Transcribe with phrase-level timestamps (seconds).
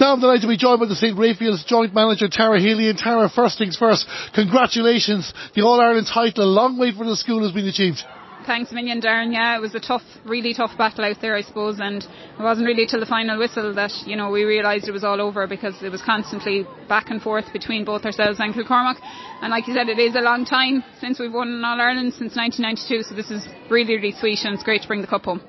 [0.00, 1.12] Now I'm delighted to be joined by the St.
[1.12, 3.28] Raphael's joint manager Tara Healy and Tara.
[3.28, 5.30] First things first, congratulations.
[5.54, 8.02] The All Ireland title, a long way for the school has been achieved.
[8.46, 9.30] Thanks a million, Darren.
[9.30, 12.66] Yeah, it was a tough, really tough battle out there, I suppose, and it wasn't
[12.66, 15.74] really till the final whistle that you know we realised it was all over because
[15.82, 18.96] it was constantly back and forth between both ourselves and Kilcormac.
[19.42, 22.34] And like you said, it is a long time since we've won All Ireland since
[22.34, 25.42] 1992, so this is really, really sweet, and it's great to bring the cup home.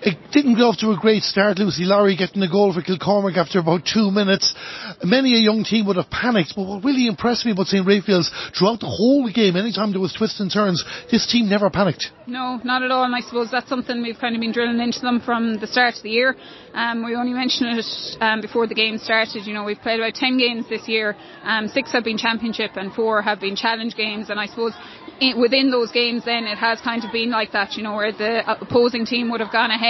[0.00, 1.58] It didn't get off to a great start.
[1.58, 4.54] Lucy Lowry getting a goal for Kilcormac after about two minutes.
[5.02, 7.84] Many a young team would have panicked, but what really impressed me about St.
[7.84, 12.12] Raphael's throughout the whole game, anytime there was twists and turns, this team never panicked.
[12.28, 13.02] No, not at all.
[13.04, 15.96] And I suppose that's something we've kind of been drilling into them from the start
[15.96, 16.36] of the year.
[16.74, 19.46] Um, we only mentioned it um, before the game started.
[19.46, 21.16] You know, we've played about 10 games this year.
[21.42, 24.30] Um, six have been championship and four have been challenge games.
[24.30, 24.74] And I suppose
[25.36, 28.46] within those games then it has kind of been like that, you know, where the
[28.60, 29.87] opposing team would have gone ahead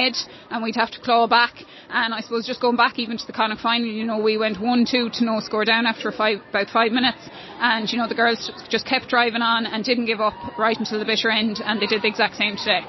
[0.51, 1.55] and we'd have to claw back.
[1.91, 4.59] And I suppose just going back even to the Connacht final, you know, we went
[4.59, 7.19] 1-2 to no score down after five, about five minutes.
[7.61, 10.99] And, you know, the girls just kept driving on and didn't give up right until
[10.99, 12.83] the bitter end and they did the exact same today.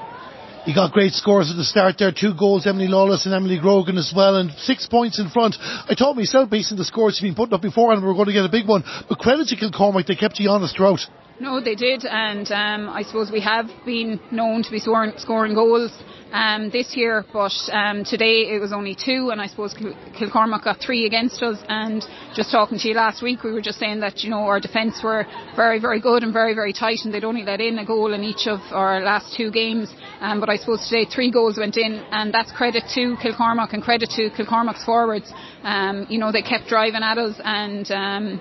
[0.66, 2.12] You got great scores at the start there.
[2.12, 5.56] Two goals, Emily Lawless and Emily Grogan as well, and six points in front.
[5.58, 8.14] I told myself, based on the scores you've been putting up before, and we were
[8.14, 8.84] going to get a big one.
[9.08, 11.00] But credit to Kilcormac, they kept you honest throughout.
[11.40, 15.54] No, they did, and um, I suppose we have been known to be scoring, scoring
[15.54, 15.90] goals
[16.32, 20.64] um, this year, but um, today it was only two, and I suppose Kil- Kilcormac
[20.64, 21.56] got three against us.
[21.66, 24.60] And just talking to you last week, we were just saying that you know our
[24.60, 25.24] defence were
[25.56, 28.22] very, very good and very, very tight, and they'd only let in a goal in
[28.22, 29.88] each of our last two games.
[30.20, 33.82] Um, but I suppose today three goals went in, and that's credit to Kilcormac and
[33.82, 35.32] credit to Kilcormac's forwards.
[35.62, 38.40] Um, you know they kept driving at us, and um,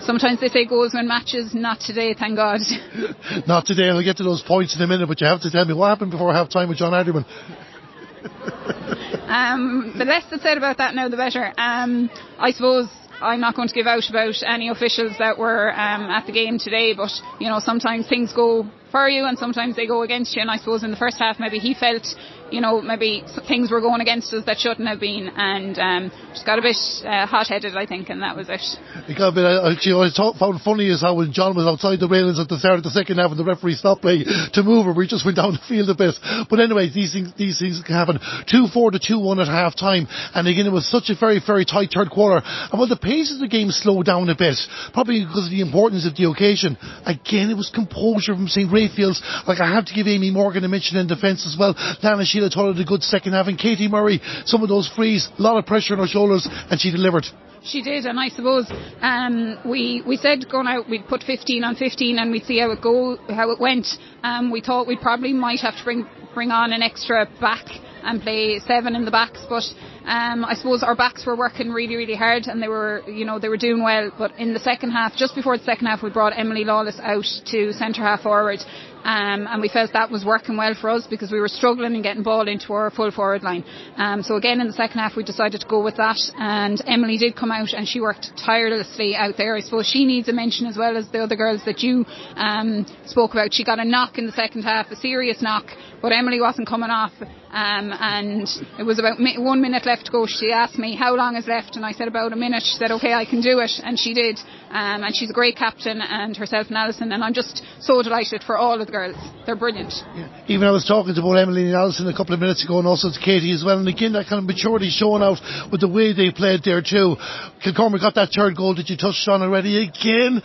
[0.00, 2.60] Sometimes they say goals win matches, not today, thank God.
[3.46, 5.64] not today, I'll get to those points in a minute, but you have to tell
[5.64, 7.24] me what happened before half time with John Adderman.
[9.28, 11.52] um, the less that's said about that now, the better.
[11.56, 12.88] Um, I suppose
[13.20, 16.58] I'm not going to give out about any officials that were um, at the game
[16.58, 17.10] today, but
[17.40, 20.42] you know sometimes things go for you and sometimes they go against you.
[20.42, 22.06] And I suppose in the first half maybe he felt
[22.50, 26.46] you know, maybe things were going against us that shouldn't have been, and um, just
[26.46, 28.62] got a bit uh, hot-headed, I think, and that was it.
[29.08, 29.44] It got a bit.
[29.44, 32.48] Uh, you know, I found funny is how when John was outside the railings at
[32.48, 35.06] the start of the second half, and the referee stopped play to move her, we
[35.06, 36.14] just went down the field a bit.
[36.48, 38.18] But anyway, these things, these things can happen.
[38.48, 41.40] Two four to two one at half time, and again it was such a very
[41.44, 42.40] very tight third quarter.
[42.44, 44.56] And when the pace of the game slowed down a bit,
[44.92, 49.22] probably because of the importance of the occasion, again it was composure from St Raphael's.
[49.46, 51.74] Like I have to give Amy Morgan a mention in defence as well.
[52.02, 55.28] Lana Sheila Tull had a good second half, and Katie Murray, some of those frees,
[55.38, 57.26] a lot of pressure on her shoulders, and she delivered.
[57.64, 58.70] She did, and I suppose
[59.02, 62.70] um, we we said going out we'd put 15 on 15 and we'd see how
[62.70, 63.86] it go, how it went.
[64.22, 67.66] Um, we thought we probably might have to bring bring on an extra back
[68.04, 69.64] and play seven in the backs, but
[70.04, 73.38] um, I suppose our backs were working really, really hard and they were, you know,
[73.38, 74.10] they were doing well.
[74.16, 77.26] But in the second half, just before the second half, we brought Emily Lawless out
[77.46, 78.60] to centre half forward.
[79.04, 82.02] Um, and we felt that was working well for us because we were struggling in
[82.02, 83.64] getting ball into our full forward line.
[83.96, 87.16] Um, so again in the second half we decided to go with that and Emily
[87.16, 89.56] did come out and she worked tirelessly out there.
[89.56, 92.04] I suppose she needs a mention as well as the other girls that you
[92.34, 93.54] um, spoke about.
[93.54, 95.66] She got a knock in the second half, a serious knock,
[96.02, 97.12] but Emily wasn't coming off.
[97.50, 98.46] Um, and
[98.78, 100.26] it was about one minute left to go.
[100.26, 102.62] She asked me how long is left, and I said about a minute.
[102.62, 104.38] She said, "Okay, I can do it," and she did.
[104.70, 108.44] Um, and she's a great captain, and herself and Alison, and I'm just so delighted
[108.44, 109.16] for all of the girls.
[109.46, 109.94] They're brilliant.
[110.14, 110.28] Yeah.
[110.46, 112.86] Even I was talking to both Emily and Alison a couple of minutes ago, and
[112.86, 113.78] also to Katie as well.
[113.78, 115.40] And again, that kind of maturity showing out
[115.72, 117.16] with the way they played there too.
[117.64, 119.88] Kilcormac got that third goal that you touched on already.
[119.88, 120.42] Again,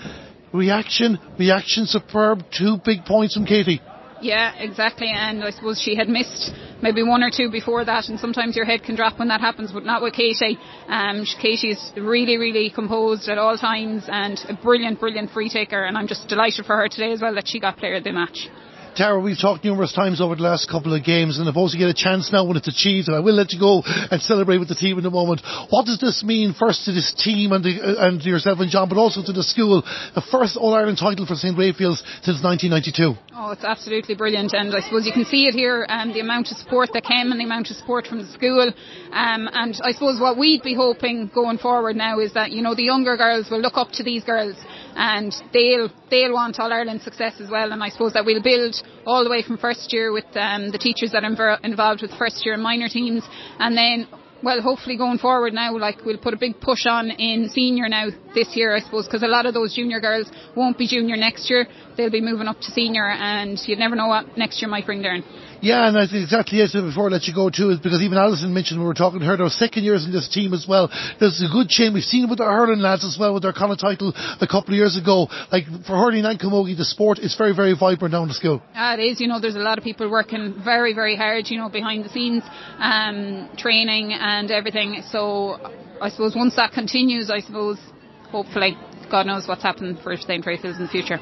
[0.53, 2.43] reaction, reaction superb.
[2.49, 3.81] Two big points from Katie.
[4.21, 5.11] Yeah, exactly.
[5.13, 6.51] And I suppose she had missed
[6.83, 9.71] maybe one or two before that, and sometimes your head can drop when that happens,
[9.71, 10.59] but not with Katie.
[10.87, 15.97] Um, Katie's really, really composed at all times and a brilliant, brilliant free taker, and
[15.97, 18.49] I'm just delighted for her today as well that she got player of the match.
[18.95, 21.79] Tara, we've talked numerous times over the last couple of games, and I suppose you
[21.79, 24.59] get a chance now when it's achieved, and I will let you go and celebrate
[24.59, 25.41] with the team in a moment.
[25.69, 28.97] What does this mean first to this team and, the, and yourself and John, but
[28.97, 29.81] also to the school?
[30.13, 33.17] The first All Ireland title for St Raphael's since 1992.
[33.33, 36.51] Oh, it's absolutely brilliant, and I suppose you can see it here, um, the amount
[36.51, 38.69] of support that came and the amount of support from the school.
[39.11, 42.75] Um, and I suppose what we'd be hoping going forward now is that you know
[42.75, 44.55] the younger girls will look up to these girls
[44.95, 47.71] and they'll they'll want All Ireland success as well.
[47.71, 48.75] And I suppose that we'll build
[49.05, 52.45] all the way from first year with um, the teachers that are involved with first
[52.45, 53.23] year and minor teams,
[53.59, 54.07] and then.
[54.45, 58.07] Well, hopefully going forward now, like we'll put a big push on in senior now
[58.35, 61.49] this year, I suppose, because a lot of those junior girls won't be junior next
[61.49, 61.65] year.
[61.95, 65.01] They'll be moving up to senior, and you'd never know what next year might bring,
[65.01, 65.23] Darren
[65.63, 66.73] Yeah, and think exactly it.
[66.73, 69.25] Before I let you go too, is because even Alison mentioned we were talking to
[69.25, 69.37] her.
[69.37, 70.91] There second years in this team as well.
[71.21, 71.93] There's a good chain.
[71.93, 74.11] We've seen it with the hurling lads as well with their Connacht title
[74.41, 75.29] a couple of years ago.
[75.53, 78.61] Like for hurling and camogie, the sport is very very vibrant down the school.
[78.73, 79.21] Yeah, it is.
[79.21, 81.45] You know, there's a lot of people working very very hard.
[81.47, 82.43] You know, behind the scenes,
[82.79, 85.01] um, training and everything.
[85.11, 85.63] So
[86.01, 87.79] I suppose once that continues, I suppose
[88.31, 88.75] hopefully
[89.09, 90.45] God knows what's happened for St.
[90.45, 91.19] Raphael's in the future.